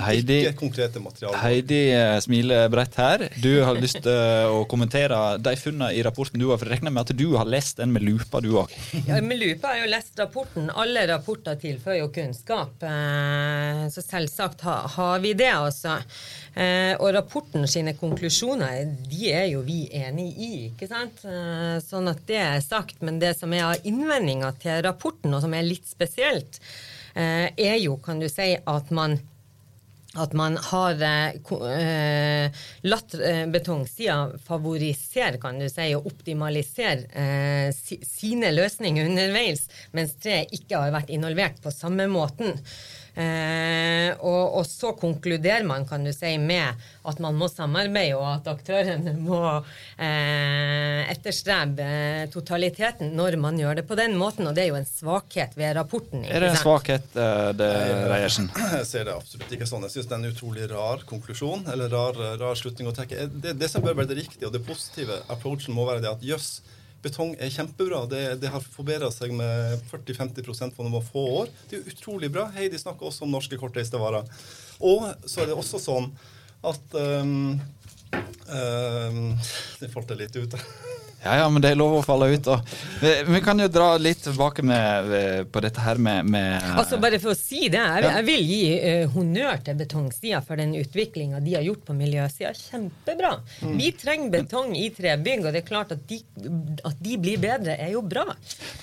[0.01, 1.37] Heidi- Ikke konkrete materialer.
[1.43, 3.27] Heidi eh, smiler bredt her.
[3.43, 6.57] Du har lyst til eh, å kommentere de funnene i rapporten du har.
[6.57, 8.73] For jeg regner med at du har lest den med lupa, du òg.
[9.05, 10.71] Ja, med lupa har jeg jo lest rapporten.
[10.73, 12.81] Alle rapporter tilfører jo kunnskap.
[13.93, 15.99] Så selvsagt har vi det, altså.
[16.57, 21.21] Eh, og rapporten sine konklusjoner de er jo vi enig i, ikke sant?
[21.85, 23.03] Sånn at det er sagt.
[23.05, 26.61] Men det som er av innvendinger til rapporten, og som er litt spesielt,
[27.15, 29.19] eh, er jo, kan du si, at man
[30.17, 38.49] at man har eh, latt eh, betongsida favorisere, kan du si, og optimalisere si, sine
[38.55, 42.57] løsninger underveis, mens tre ikke har vært involvert på samme måten.
[43.19, 46.79] Eh, og, og, så konkluderer man kan du si, med
[47.09, 49.41] at man må samarbeide, og at aktørene må
[49.99, 51.89] eh, etterstrebe
[52.31, 54.47] totaliteten når man gjør det på den måten.
[54.47, 56.23] Og det er jo en svakhet ved rapporten.
[56.23, 57.69] Er det en svakhet, uh, det,
[58.11, 58.49] Reiersen?
[58.79, 59.87] Jeg ser det absolutt ikke sånn.
[59.89, 63.27] Jeg syns det er en utrolig rar konklusjon, eller rar, rar slutning å trekke.
[63.33, 66.23] Det, det, som bør være det riktige og det positive approachen må være det at
[66.23, 66.59] jøss,
[67.03, 68.03] Betong er kjempebra.
[68.11, 71.53] Det, det har forbedra seg med 40-50% på noen få år.
[71.69, 72.49] Det er utrolig bra.
[72.55, 74.27] Heidi snakker også om norske kortreiste varer.
[74.83, 76.09] Og så er det også sånn
[76.67, 77.55] at um,
[78.51, 79.25] um,
[79.79, 80.59] Det falt litt ut.
[81.23, 82.47] Ja, ja, men det er lov å falle ut.
[82.47, 82.69] Og.
[83.01, 85.11] Vi, kan jo dra litt tilbake med,
[85.51, 88.61] på dette her med, med Altså Bare for å si det, jeg, jeg vil gi
[88.79, 92.53] uh, honnør til betongsida for den utviklinga de har gjort på miljøsida.
[92.55, 93.33] Kjempebra.
[93.65, 93.75] Mm.
[93.81, 96.21] Vi trenger betong i trebygg, og det er klart at de,
[96.87, 98.25] at de blir bedre, er jo bra.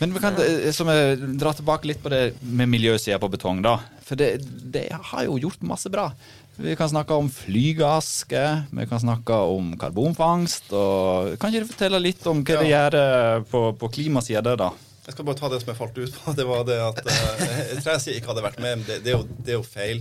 [0.02, 0.92] Men vi kan eh, som
[1.40, 3.78] dra tilbake litt på det med miljøsida på betong, da.
[4.06, 6.10] For det, det har jo gjort masse bra.
[6.56, 8.42] Vi kan snakke om flygaske,
[8.72, 10.72] vi kan snakke om karbonfangst.
[10.72, 12.62] og Kan ikke du fortelle litt om hva ja.
[12.62, 14.70] det gjør eh, på, på klimasida da?
[15.06, 16.32] Jeg skal bare ta det som jeg falt ut på.
[16.38, 18.86] Det var det at uh, jeg ikke hadde vært med.
[18.88, 20.00] Det, det, er jo, det er jo feil.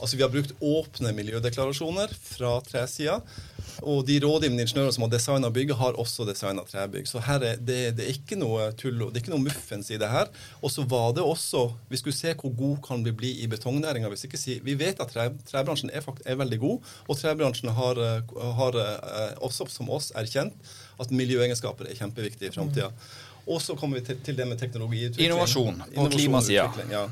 [0.00, 3.20] Altså, Vi har brukt åpne miljødeklarasjoner fra tresida.
[3.80, 7.08] Og de rådgivende ingeniørene som har designa bygget, har også designa trebygg.
[7.08, 9.98] Så her er det, det, er ikke noe tull, det er ikke noe muffens i
[10.00, 10.28] det her.
[10.60, 14.10] Og så var det også Vi skulle se hvor god kan vi bli i betongnæringa.
[14.16, 18.00] Si, vi vet at tre, trebransjen er, er, veldig god, og trebransjen har,
[18.60, 20.54] har, eh, også som oss erkjent
[21.00, 22.90] at miljøegenskaper er kjempeviktig i framtida.
[23.48, 25.30] Og så kommer vi til, til, det med teknologiutvikling.
[25.30, 26.68] Innovasjon på klimasida.
[26.92, 27.06] Ja.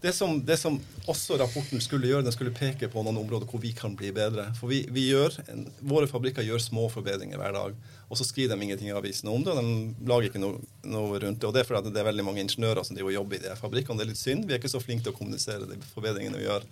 [0.00, 0.76] Det som, det som,
[1.10, 4.44] også rapporten skulle gjøre, den skulle peke på noen områder hvor vi kan bli bedre.
[4.54, 5.34] For vi, vi gjør,
[5.80, 7.74] Våre fabrikker gjør små forbedringer hver dag.
[8.06, 11.18] Og så skriver de ingenting i avisene om det, og de lager ikke noe, noe,
[11.18, 11.48] rundt det.
[11.50, 13.98] Og det er fordi det er veldig mange ingeniører som jobber i de fabrikkene.
[13.98, 14.46] Det er litt synd.
[14.46, 16.70] Vi er ikke så flinke til å kommunisere de forbedringene vi gjør.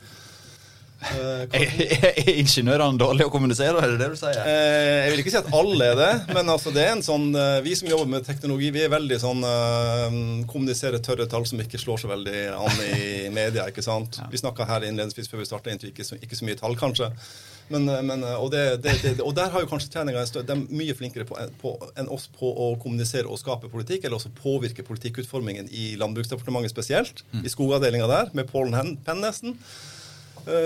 [0.96, 4.38] Uh, er ingeniørene dårlige å kommunisere, er det det du sier?
[4.40, 7.26] Uh, jeg vil ikke si at alle er det, men altså det er en sånn
[7.36, 9.44] uh, vi som jobber med teknologi, vi er veldig sånn
[10.48, 13.66] kommuniserer tørre tall som ikke slår så veldig an i media.
[13.68, 14.16] ikke sant?
[14.22, 14.30] Ja.
[14.32, 17.10] Vi snakka her innledningsvis før vi starta, ikke, ikke så mye tall, kanskje.
[17.68, 20.94] Men, men, og, det, det, det, og, der har jo kanskje treninga De er mye
[20.94, 25.68] flinkere på, på, enn oss på å kommunisere og skape politikk, eller også påvirke politikkutformingen
[25.74, 27.24] i Landbruksdepartementet spesielt.
[27.34, 27.42] Mm.
[27.42, 29.58] I skogavdelinga der, med Pålen Penn nesten.
[29.58, 29.95] Eh,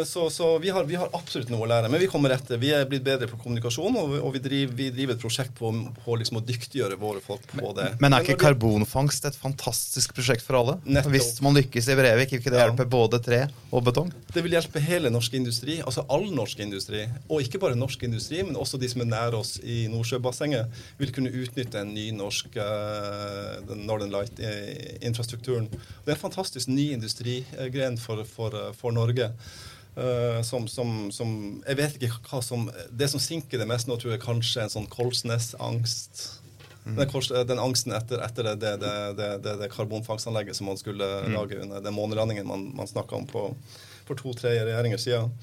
[0.04, 1.88] så, så vi, har, vi, har, absolutt noe å lære.
[1.92, 2.60] Men vi kommer etter.
[2.60, 5.70] Vi er blitt bedre på kommunikasjon, og, og vi, driver, vi, driver, et prosjekt på,
[6.04, 7.86] på liksom å dyktiggjøre våre folk på det.
[7.96, 10.76] Men, men er ikke karbonfangst et fantastisk prosjekt for alle?
[10.84, 11.14] Nettopp.
[11.14, 13.40] Hvis man lykkes i Brevik, vil ikke det hjelpe både tre
[13.70, 14.12] og betong?
[14.34, 17.06] Det vil hjelpe hele norsk industri, altså all norsk industri.
[17.30, 21.14] Og ikke bare norsk industri, men også de som er nær oss i Nordsjøbassenget, vil
[21.16, 25.70] kunne utnytte en ny norsk uh, Northern Light-infrastrukturen.
[25.70, 29.32] Det er en fantastisk ny industrigren for, for, for Norge.
[29.96, 31.30] Uh, som, som, som,
[31.66, 34.68] Jeg vet ikke hva som Det som sinker det mest nå, tror jeg kanskje er
[34.68, 36.20] en sånn Kolsnes-angst.
[36.86, 36.94] Mm.
[36.96, 41.34] Den, den, angsten etter, etter det, det, det, det, karbonfangstanlegget som man skulle mm.
[41.34, 43.48] lage under den månelandingen man, man snakka om på,
[44.06, 45.34] for to-tre regjeringer siden.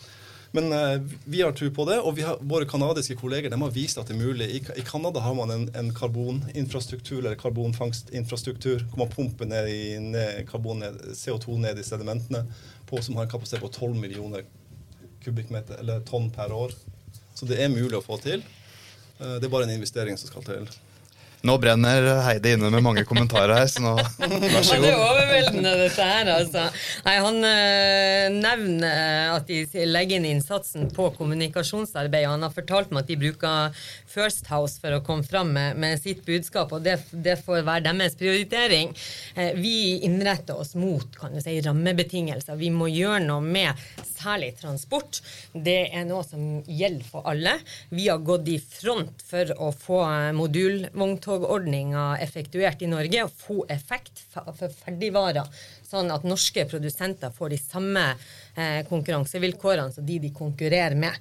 [0.56, 4.00] Men uh, vi har tro på det, og har, våre canadiske kolleger de har vist
[4.00, 4.48] at det er mulig.
[4.48, 10.00] I, i Canada har man en, en karboninfrastruktur eller karbonfangstinfrastruktur hvor man pumper ned, i,
[10.00, 10.48] ned
[10.80, 12.46] ned CO2 ned i sedimentene
[12.88, 14.46] på, som har en kapasitet på 12 millioner
[15.24, 16.76] kubikkmeter, eller tonn per år.
[17.36, 18.44] Så det er mulig å få til.
[19.20, 20.70] Eh, det er bare en investering som skal til.
[21.46, 24.84] Nå brenner Heidi inne med mange kommentarer her, så nå vær så god.
[24.84, 26.64] Det er overveldende, dette her, altså.
[27.06, 32.26] Nei, han øh, nevner at de legger inn innsatsen på kommunikasjonsarbeid.
[32.26, 35.78] og Han har fortalt meg at de bruker First House for å komme fram med,
[35.78, 38.96] med sitt budskap, og det, det, får være deres prioritering.
[39.38, 39.76] Eh, vi
[40.08, 42.58] innretter oss mot kan du si, rammebetingelser.
[42.58, 45.22] Vi må gjøre noe med særlig transport.
[45.54, 47.60] Det er noe som gjelder for alle.
[47.94, 50.02] Vi har gått i front for å få
[51.28, 55.48] modulvogntogordninga effektuert i Norge og få effekt for ferdigvarer,
[55.88, 58.06] sånn at norske produsenter får de samme
[58.56, 61.16] eh, konkurransevilkårene som de de konkurrerer med.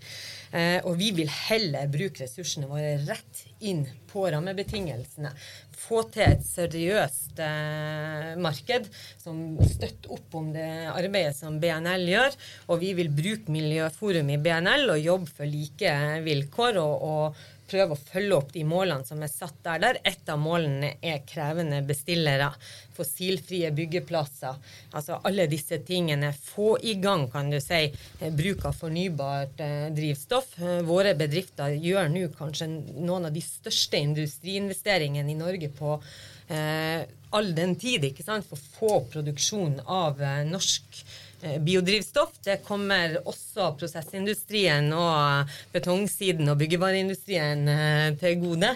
[0.53, 5.33] Eh, og vi vil heller bruke ressursene våre rett inn på rammebetingelsene.
[5.77, 8.89] Få til et seriøst eh, marked
[9.23, 12.39] som støtter opp om det arbeidet som BNL gjør.
[12.71, 15.93] Og vi vil bruke Miljøforum i BNL og jobbe for like
[16.27, 16.81] vilkår.
[16.83, 19.81] og, og prøve å følge opp de målene som er satt der.
[19.83, 19.99] der.
[20.07, 22.51] Et av målene er krevende bestillere.
[22.97, 24.57] Fossilfrie byggeplasser.
[24.97, 26.33] Altså alle disse tingene.
[26.33, 27.83] Få i gang, kan du si,
[28.21, 30.57] eh, bruk av fornybart eh, drivstoff.
[30.61, 36.01] Eh, våre bedrifter gjør nå kanskje noen av de største industriinvesteringene i Norge på
[36.47, 41.01] all den tid, ikke sant, for få produksjon av norsk
[41.41, 42.39] biodrivstoff.
[42.45, 48.73] Det kommer også prosessindustrien og betongsiden og byggevareindustrien eh, til gode.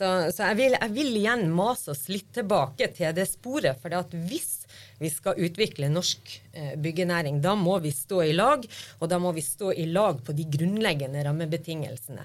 [0.00, 3.78] Så, så jeg, vil, jeg, vil, igjen mase oss litt tilbake til det sporet.
[3.82, 4.54] For hvis
[5.00, 8.64] vi skal utvikle norsk eh, byggenæring, da må vi stå i lag.
[9.00, 12.24] Og da må vi stå i lag på de grunnleggende rammebetingelsene.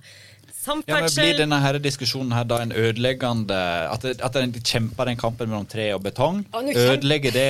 [0.65, 0.95] Samferdsel.
[0.95, 3.59] Ja, men Blir denne her diskusjonen her da en ødeleggende
[3.91, 6.41] At, at en kjemper den kampen mellom tre og betong?
[6.55, 7.47] Ødelegger det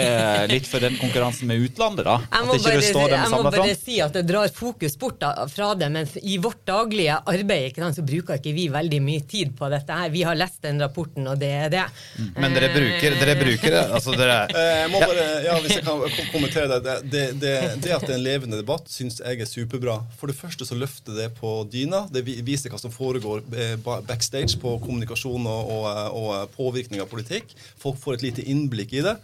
[0.52, 2.18] litt for den konkurransen med utlandet, da?
[2.32, 6.08] Jeg må, bare, jeg må bare si at det drar fokus bort fra det, men
[6.22, 10.00] i vårt daglige arbeid ikke sant, så bruker ikke vi veldig mye tid på dette
[10.00, 10.12] her.
[10.14, 11.86] Vi har lest den rapporten, og det er det.
[12.20, 12.30] Mm.
[12.42, 13.84] Men dere bruker, dere bruker det?
[13.96, 16.98] Altså dere eh, Jeg må bare, ja, Hvis jeg kan kommentere det.
[17.12, 20.00] Det, det, det at det er en levende debatt, syns jeg er superbra.
[20.20, 22.06] For det første så løfter det på dyna.
[22.12, 23.76] Det viser hva som får foregår eh,
[24.08, 25.90] backstage på kommunikasjon og, og,
[26.22, 27.54] og påvirkning av politikk.
[27.82, 29.18] Folk får et lite innblikk i det.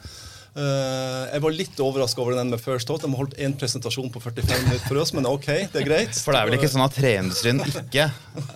[0.52, 3.06] Uh, jeg var litt overraska over den med First Thought.
[3.06, 6.18] De har holdt én presentasjon på 45 minutter for oss, men OK, det er greit.
[6.20, 8.10] For det er vel ikke sånn at treindustrien ikke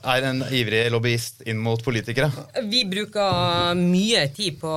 [0.04, 2.28] er en ivrig lobbyist inn mot politikere?
[2.68, 4.74] Vi bruker mye tid på,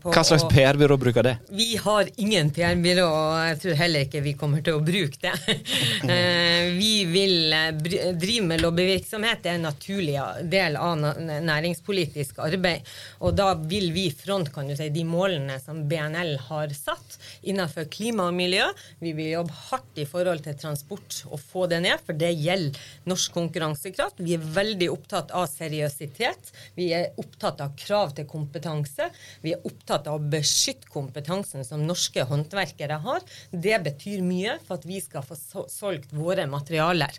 [0.00, 1.34] på Hva slags PR-byrå bruker det?
[1.52, 5.58] Vi har ingen PR-byrå, og jeg tror heller ikke vi kommer til å bruke det.
[6.08, 7.52] uh, vi vil
[8.16, 10.16] drive med lobbyvirksomhet, det er en naturlig
[10.48, 12.88] del av næringspolitisk arbeid.
[13.20, 17.18] Og da vil vi front, kan du si, de målene som BNL har har satt
[17.42, 18.64] innenfor klima og miljø.
[19.02, 22.80] Vi vil jobbe hardt i forhold til transport og få det ned, for det gjelder
[23.10, 24.22] norsk konkurransekraft.
[24.24, 26.52] Vi er veldig opptatt av seriøsitet.
[26.78, 29.10] Vi er opptatt av krav til kompetanse.
[29.44, 33.24] Vi er opptatt av å beskytte kompetansen som norske håndverkere har.
[33.50, 35.38] Det betyr mye for at vi skal få
[35.70, 37.14] solgt våre materialer.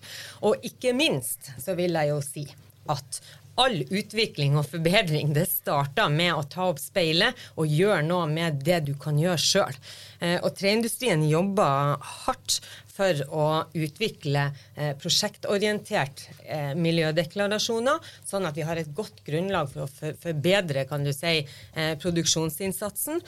[0.46, 2.46] Og ikke minst så vil jeg jo si
[2.92, 3.22] at
[3.62, 8.62] all utvikling og forbedring det starter med å ta opp speilet og gjøre noe med
[8.66, 9.78] det du kan gjøre sjøl.
[10.20, 12.60] Eh, og treindustrien jobber hardt
[12.96, 14.46] for å utvikle
[14.80, 21.04] eh, prosjektorientert eh, miljødeklarasjoner, sånn at vi har et godt grunnlag for å forbedre kan
[21.04, 21.42] du si,
[21.76, 23.20] produksjonsinnsatsen.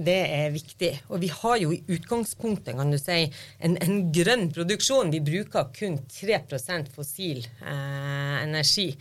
[0.00, 0.90] det er viktig.
[1.12, 3.26] Og vi har jo i utgangspunktet kan du si,
[3.60, 5.12] en, en grønn produksjon.
[5.12, 8.92] Vi bruker kun 3% fossil energi.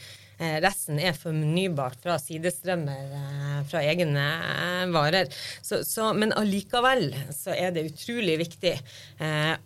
[0.41, 5.29] Eh, resten er fornybart fra sidestrømmer eh, fra egne eh, varer.
[5.61, 8.73] Så, så, men allikevel så er det utrolig viktig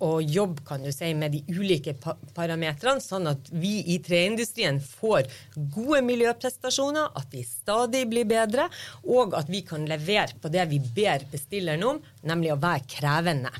[0.04, 4.82] å jobbe kan du si, med de ulike pa parametrene, sånn at vi i treindustrien
[4.84, 8.68] får gode miljøprestasjoner, at de stadig blir bedre,
[9.08, 13.54] og at vi kan levere på det vi ber bestilleren om, nemlig å være krevende.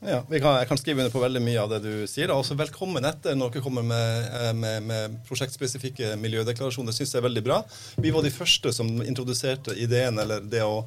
[0.00, 2.30] Ja, kan, Jeg kan skrive under på veldig mye av det du sier.
[2.32, 6.88] Også velkommen etter når dere kommer med, eh, med, med prosjektspesifikke miljødeklarasjoner.
[6.88, 7.58] Det syns jeg er veldig bra.
[8.00, 10.86] Vi var de første som introduserte ideen, eller det å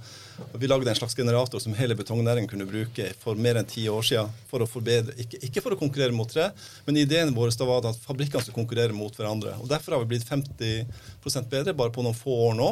[0.58, 4.02] Vi lagde en slags generator som hele betongnæringen kunne bruke for mer enn ti år
[4.02, 4.32] siden.
[4.50, 6.48] For å forbedre, ikke, ikke, for å konkurrere mot tre,
[6.88, 9.54] men ideen vår da var at fabrikkene skulle konkurrere mot hverandre.
[9.62, 12.72] Og Derfor har vi blitt 50% bedre bare på noen få år nå.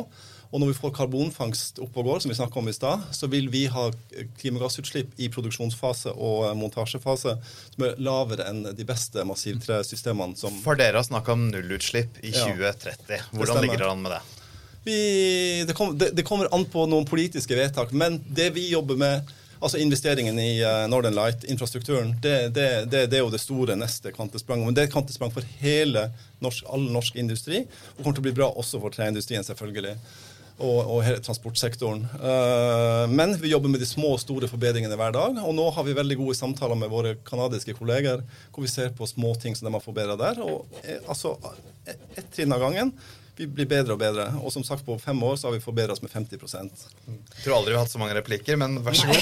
[0.52, 3.30] Og når vi får karbonfangst opp og går, som vi snakka om i stad, så
[3.32, 3.86] vil vi ha
[4.42, 7.38] klimagassutslipp i produksjonsfase og eh, montasjefase
[7.72, 10.36] som er lavere enn de beste massivtresystemene.
[10.40, 13.32] Som For dere har snakka om nullutslipp i 2030.
[13.32, 14.22] Hvordan ligger dere an med det?
[14.84, 14.98] Vi,
[15.68, 19.38] det, kom, det, det kommer an på noen politiske vedtak, men det vi jobber med
[19.62, 23.76] Altså investeringen i uh, Northern Light, infrastrukturen, det, det, det, det, er jo det store
[23.78, 24.66] neste kvantespranget.
[24.66, 26.08] Men det er et kvantesprang for hele
[26.42, 27.60] norsk, all norsk industri,
[27.94, 29.94] og kommer til å bli bra også for treindustrien, selvfølgelig
[30.62, 32.06] og, og hele transportsektoren.
[32.21, 35.39] Uh, men vi jobber med de små og store forbedringene hver dag.
[35.43, 39.10] Og nå har vi veldig gode samtaler med våre canadiske kolleger hvor vi ser på
[39.10, 40.41] små ting som de har forbedra der.
[40.45, 41.36] Og eh, altså,
[41.88, 42.93] ett trinn av gangen.
[43.41, 44.27] Vi blir bedre og bedre.
[44.45, 47.56] Og som sagt, på fem år så har vi forbedra oss med 50% Jeg tror
[47.56, 49.21] aldri vi har hatt så mange replikker, men vær så god.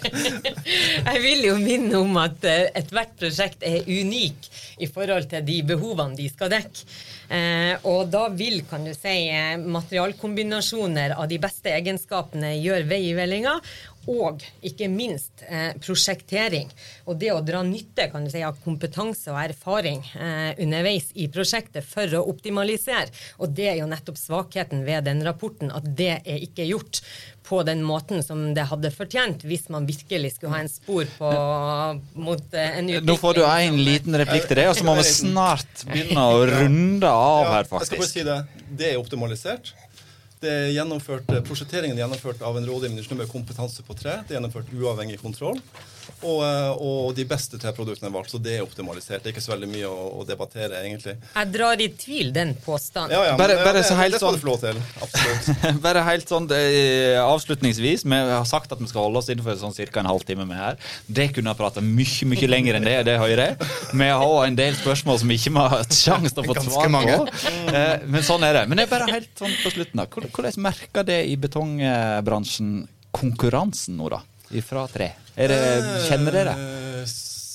[1.10, 4.46] jeg vil jo minne om at uh, ethvert prosjekt er unik
[4.86, 6.86] i forhold til de behovene de skal dekke.
[7.30, 9.12] Eh, og da vil, kan du si,
[9.62, 13.52] materialkombinasjoner av de beste egenskapene gjøre vei i vellinga.
[14.08, 16.70] Og ikke minst eh, prosjektering.
[17.10, 21.28] Og det å dra nytte kan du si, av kompetanse og erfaring eh, underveis i
[21.32, 23.10] prosjektet for å optimalisere.
[23.42, 27.02] Og det er jo nettopp svakheten ved den rapporten, at det er ikke gjort
[27.50, 31.30] på den måten som det hadde fortjent, hvis man virkelig skulle ha en spor på,
[32.20, 33.08] mot eh, en utvikling.
[33.08, 36.42] Nå får du en liten replikk til det, og så må vi snart begynne å
[36.46, 37.80] runde av Ja, faktisk.
[37.80, 38.66] jeg skal bare si det.
[38.80, 39.72] Det er optimalisert.
[40.40, 44.22] Det er gjennomført, Prosjekteringen er gjennomført av en rådgivende ingeniør med kompetanse på tre.
[44.24, 45.58] Det er gjennomført uavhengig kontroll.
[46.20, 49.22] Og, eh, og de beste treproduktene er valgt, så det er optimalisert.
[49.22, 51.14] Det er ikke så veldig mye å, å debattere, egentlig.
[51.34, 53.14] Jeg drar i tvil den påstanden.
[53.16, 54.82] Ja, ja, Bare- men, bare det, så helt det skal sånn- du få lov til.
[55.06, 55.80] Absolutt.
[55.86, 58.04] Bare helt sånn eh, avslutningsvis.
[58.04, 60.00] Vi har sagt at vi skal holde oss innenfor sånn ca.
[60.04, 60.76] en halvtime med her.
[61.08, 63.70] Det kunne ha prata mye mye lenger enn det, det hører jeg.
[63.96, 66.74] Vi har en del spørsmål som ikke vi har hatt sjanse til å få Ganske
[66.74, 67.48] svar på.
[67.72, 68.66] Eh, Men sånn er det.
[68.68, 69.96] Men det er bare helt sånn på slutten.
[70.02, 70.06] da.
[70.10, 74.20] Hvordan hvordan merker det i betongbransjen konkurransen nå, da?
[74.54, 75.12] Ifra tre?
[75.40, 75.60] Er det,
[76.04, 76.52] kjenner dere?
[76.52, 76.80] Eh,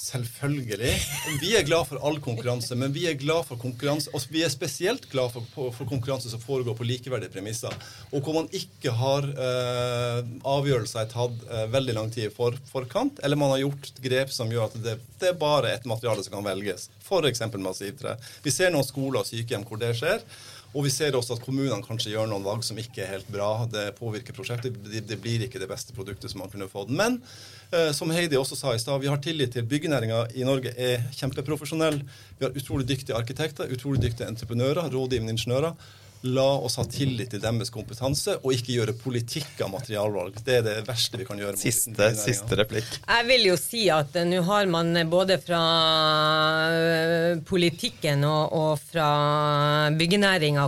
[0.06, 0.94] Selvfølgelig.
[1.42, 4.52] Vi er glad for all konkurranse, men vi er glad for konkurranse og vi er
[4.54, 7.74] spesielt glad for, for, konkurranse som foregår på likeverdige premisser,
[8.12, 12.56] og hvor man ikke har eh, avgjørelser er tatt eh, veldig lang tid i for,
[12.70, 16.24] forkant, eller man har gjort grep som gjør at det, det er bare et materiale
[16.24, 17.48] som kan velges, f.eks.
[17.58, 18.16] massivtre.
[18.46, 20.24] Vi ser noen skoler og sykehjem hvor det skjer.
[20.76, 23.64] Og vi ser også at kommunene kanskje gjør noen valg som ikke er helt bra.
[23.72, 24.76] Det påvirker prosjektet.
[24.76, 26.92] Det, blir ikke det beste produktet som man kunne fått.
[26.92, 27.22] Men
[27.72, 31.06] eh, som Heidi også sa i stad, vi har tillit til byggenæringa i Norge er
[31.16, 32.02] kjempeprofesjonell.
[32.40, 35.80] Vi har utrolig dyktige arkitekter, utrolig dyktige entreprenører, rådgivende ingeniører.
[36.26, 40.40] La oss ha tillit til deres kompetanse, og ikke gjøre politikk av materialvalg.
[40.46, 41.60] Det er det verste vi kan gjøre.
[41.62, 42.88] Siste, siste replikk.
[43.06, 45.60] Jeg vil jo si at eh, nå har man eh, både fra
[46.74, 49.10] eh, politikken og, og fra
[49.94, 50.66] byggenæringa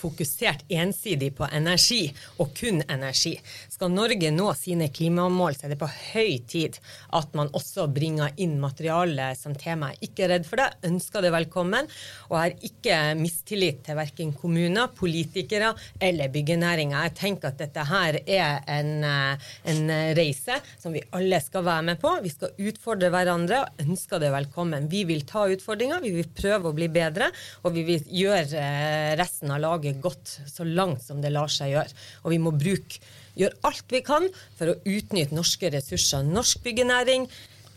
[0.00, 2.08] fokusert ensidig på energi,
[2.42, 3.36] og kun energi.
[3.70, 6.80] Skal Norge nå sine klimamål, så er det på høy tid
[7.14, 9.92] at man også bringer inn materiale som tema.
[9.94, 11.90] Jeg er ikke redd for det, ønsker det velkommen,
[12.32, 17.02] og har ikke mistillit til verken kommuner, politikere eller byggenæringa.
[17.06, 21.86] Jeg tenker at dette her er en, eh, en reise som vi alle skal være
[21.90, 22.12] med på.
[22.24, 24.88] Vi skal utfordre hverandre og ønsker det velkommen.
[24.92, 27.30] Vi vil ta utfordringer, vi vil prøve å bli bedre,
[27.64, 31.74] og vi vil gjøre eh, resten av laget godt så langt som det lar seg
[31.74, 31.96] gjøre.
[32.24, 33.02] Og vi må bruke,
[33.36, 36.24] gjøre alt vi kan for å utnytte norske ressurser.
[36.26, 37.28] Norsk byggenæring,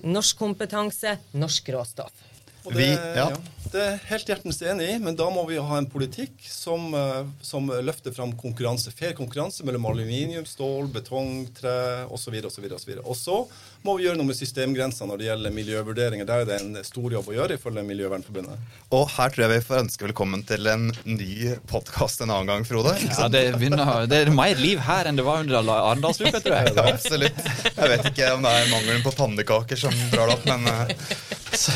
[0.08, 2.29] norsk kompetanse, norsk råstoff.
[2.66, 3.30] Og det, Vi- ja.
[3.30, 3.38] ja.
[3.72, 7.22] det er helt hjertens enig i, men da må vi ha en politikk som, eh,
[7.46, 8.92] som løfter fram konkurranse.
[8.92, 12.36] Fair konkurranse mellom aluminium, stål, betong, tre osv.
[12.36, 13.46] videre, Og så
[13.86, 16.28] må vi gjøre noe med systemgrenser når det gjelder miljøvurderinger.
[16.28, 18.60] Der er det en stor jobb å gjøre, ifølge Miljøvernforbundet.
[18.92, 22.68] Og her tror jeg vi får ønske velkommen til en ny podkast en annen gang,
[22.68, 22.98] Frode.
[23.08, 26.74] Ja, det, begynner, det er mer liv her enn det var under Arendalsuka, tror jeg.
[26.80, 27.40] Ja, absolutt.
[27.80, 30.68] Jeg vet ikke om det er mangelen på pannekaker som drar det opp, men
[31.56, 31.72] så,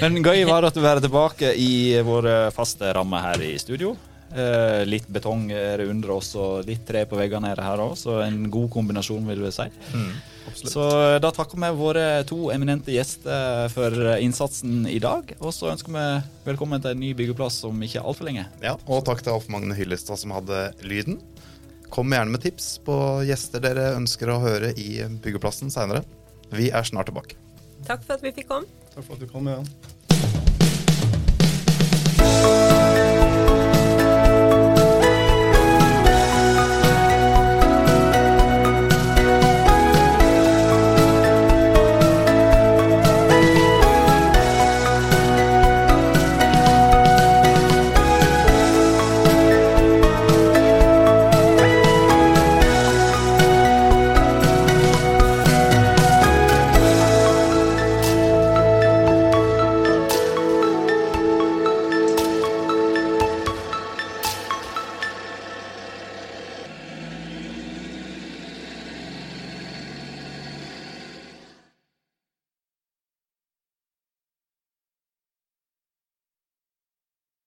[0.00, 3.94] Men gøy var at du være tilbake i våre faste rammer her i studio.
[4.32, 7.82] Eh, litt betong er det under oss, og litt tre på veggene er det her
[7.84, 9.66] òg, så en god kombinasjon, vil du si.
[10.62, 10.86] så
[11.20, 15.34] da takker vi våre to eminente gjester for innsatsen i dag.
[15.40, 16.06] Og så ønsker vi
[16.48, 18.46] velkommen til en ny byggeplass om ikke altfor lenge.
[18.64, 18.76] ja.
[18.88, 21.20] Og takk til Alf Magne Hyllestad som hadde lyden.
[21.92, 22.94] Kom gjerne med tips på
[23.28, 26.06] gjester dere ønsker å høre i Byggeplassen seinere.
[26.48, 27.36] Vi er snart tilbake.
[27.84, 28.64] Takk for at vi fikk komme.
[28.94, 29.50] Takk for at du kom.
[29.52, 29.58] Ja.
[32.22, 32.61] Thank you.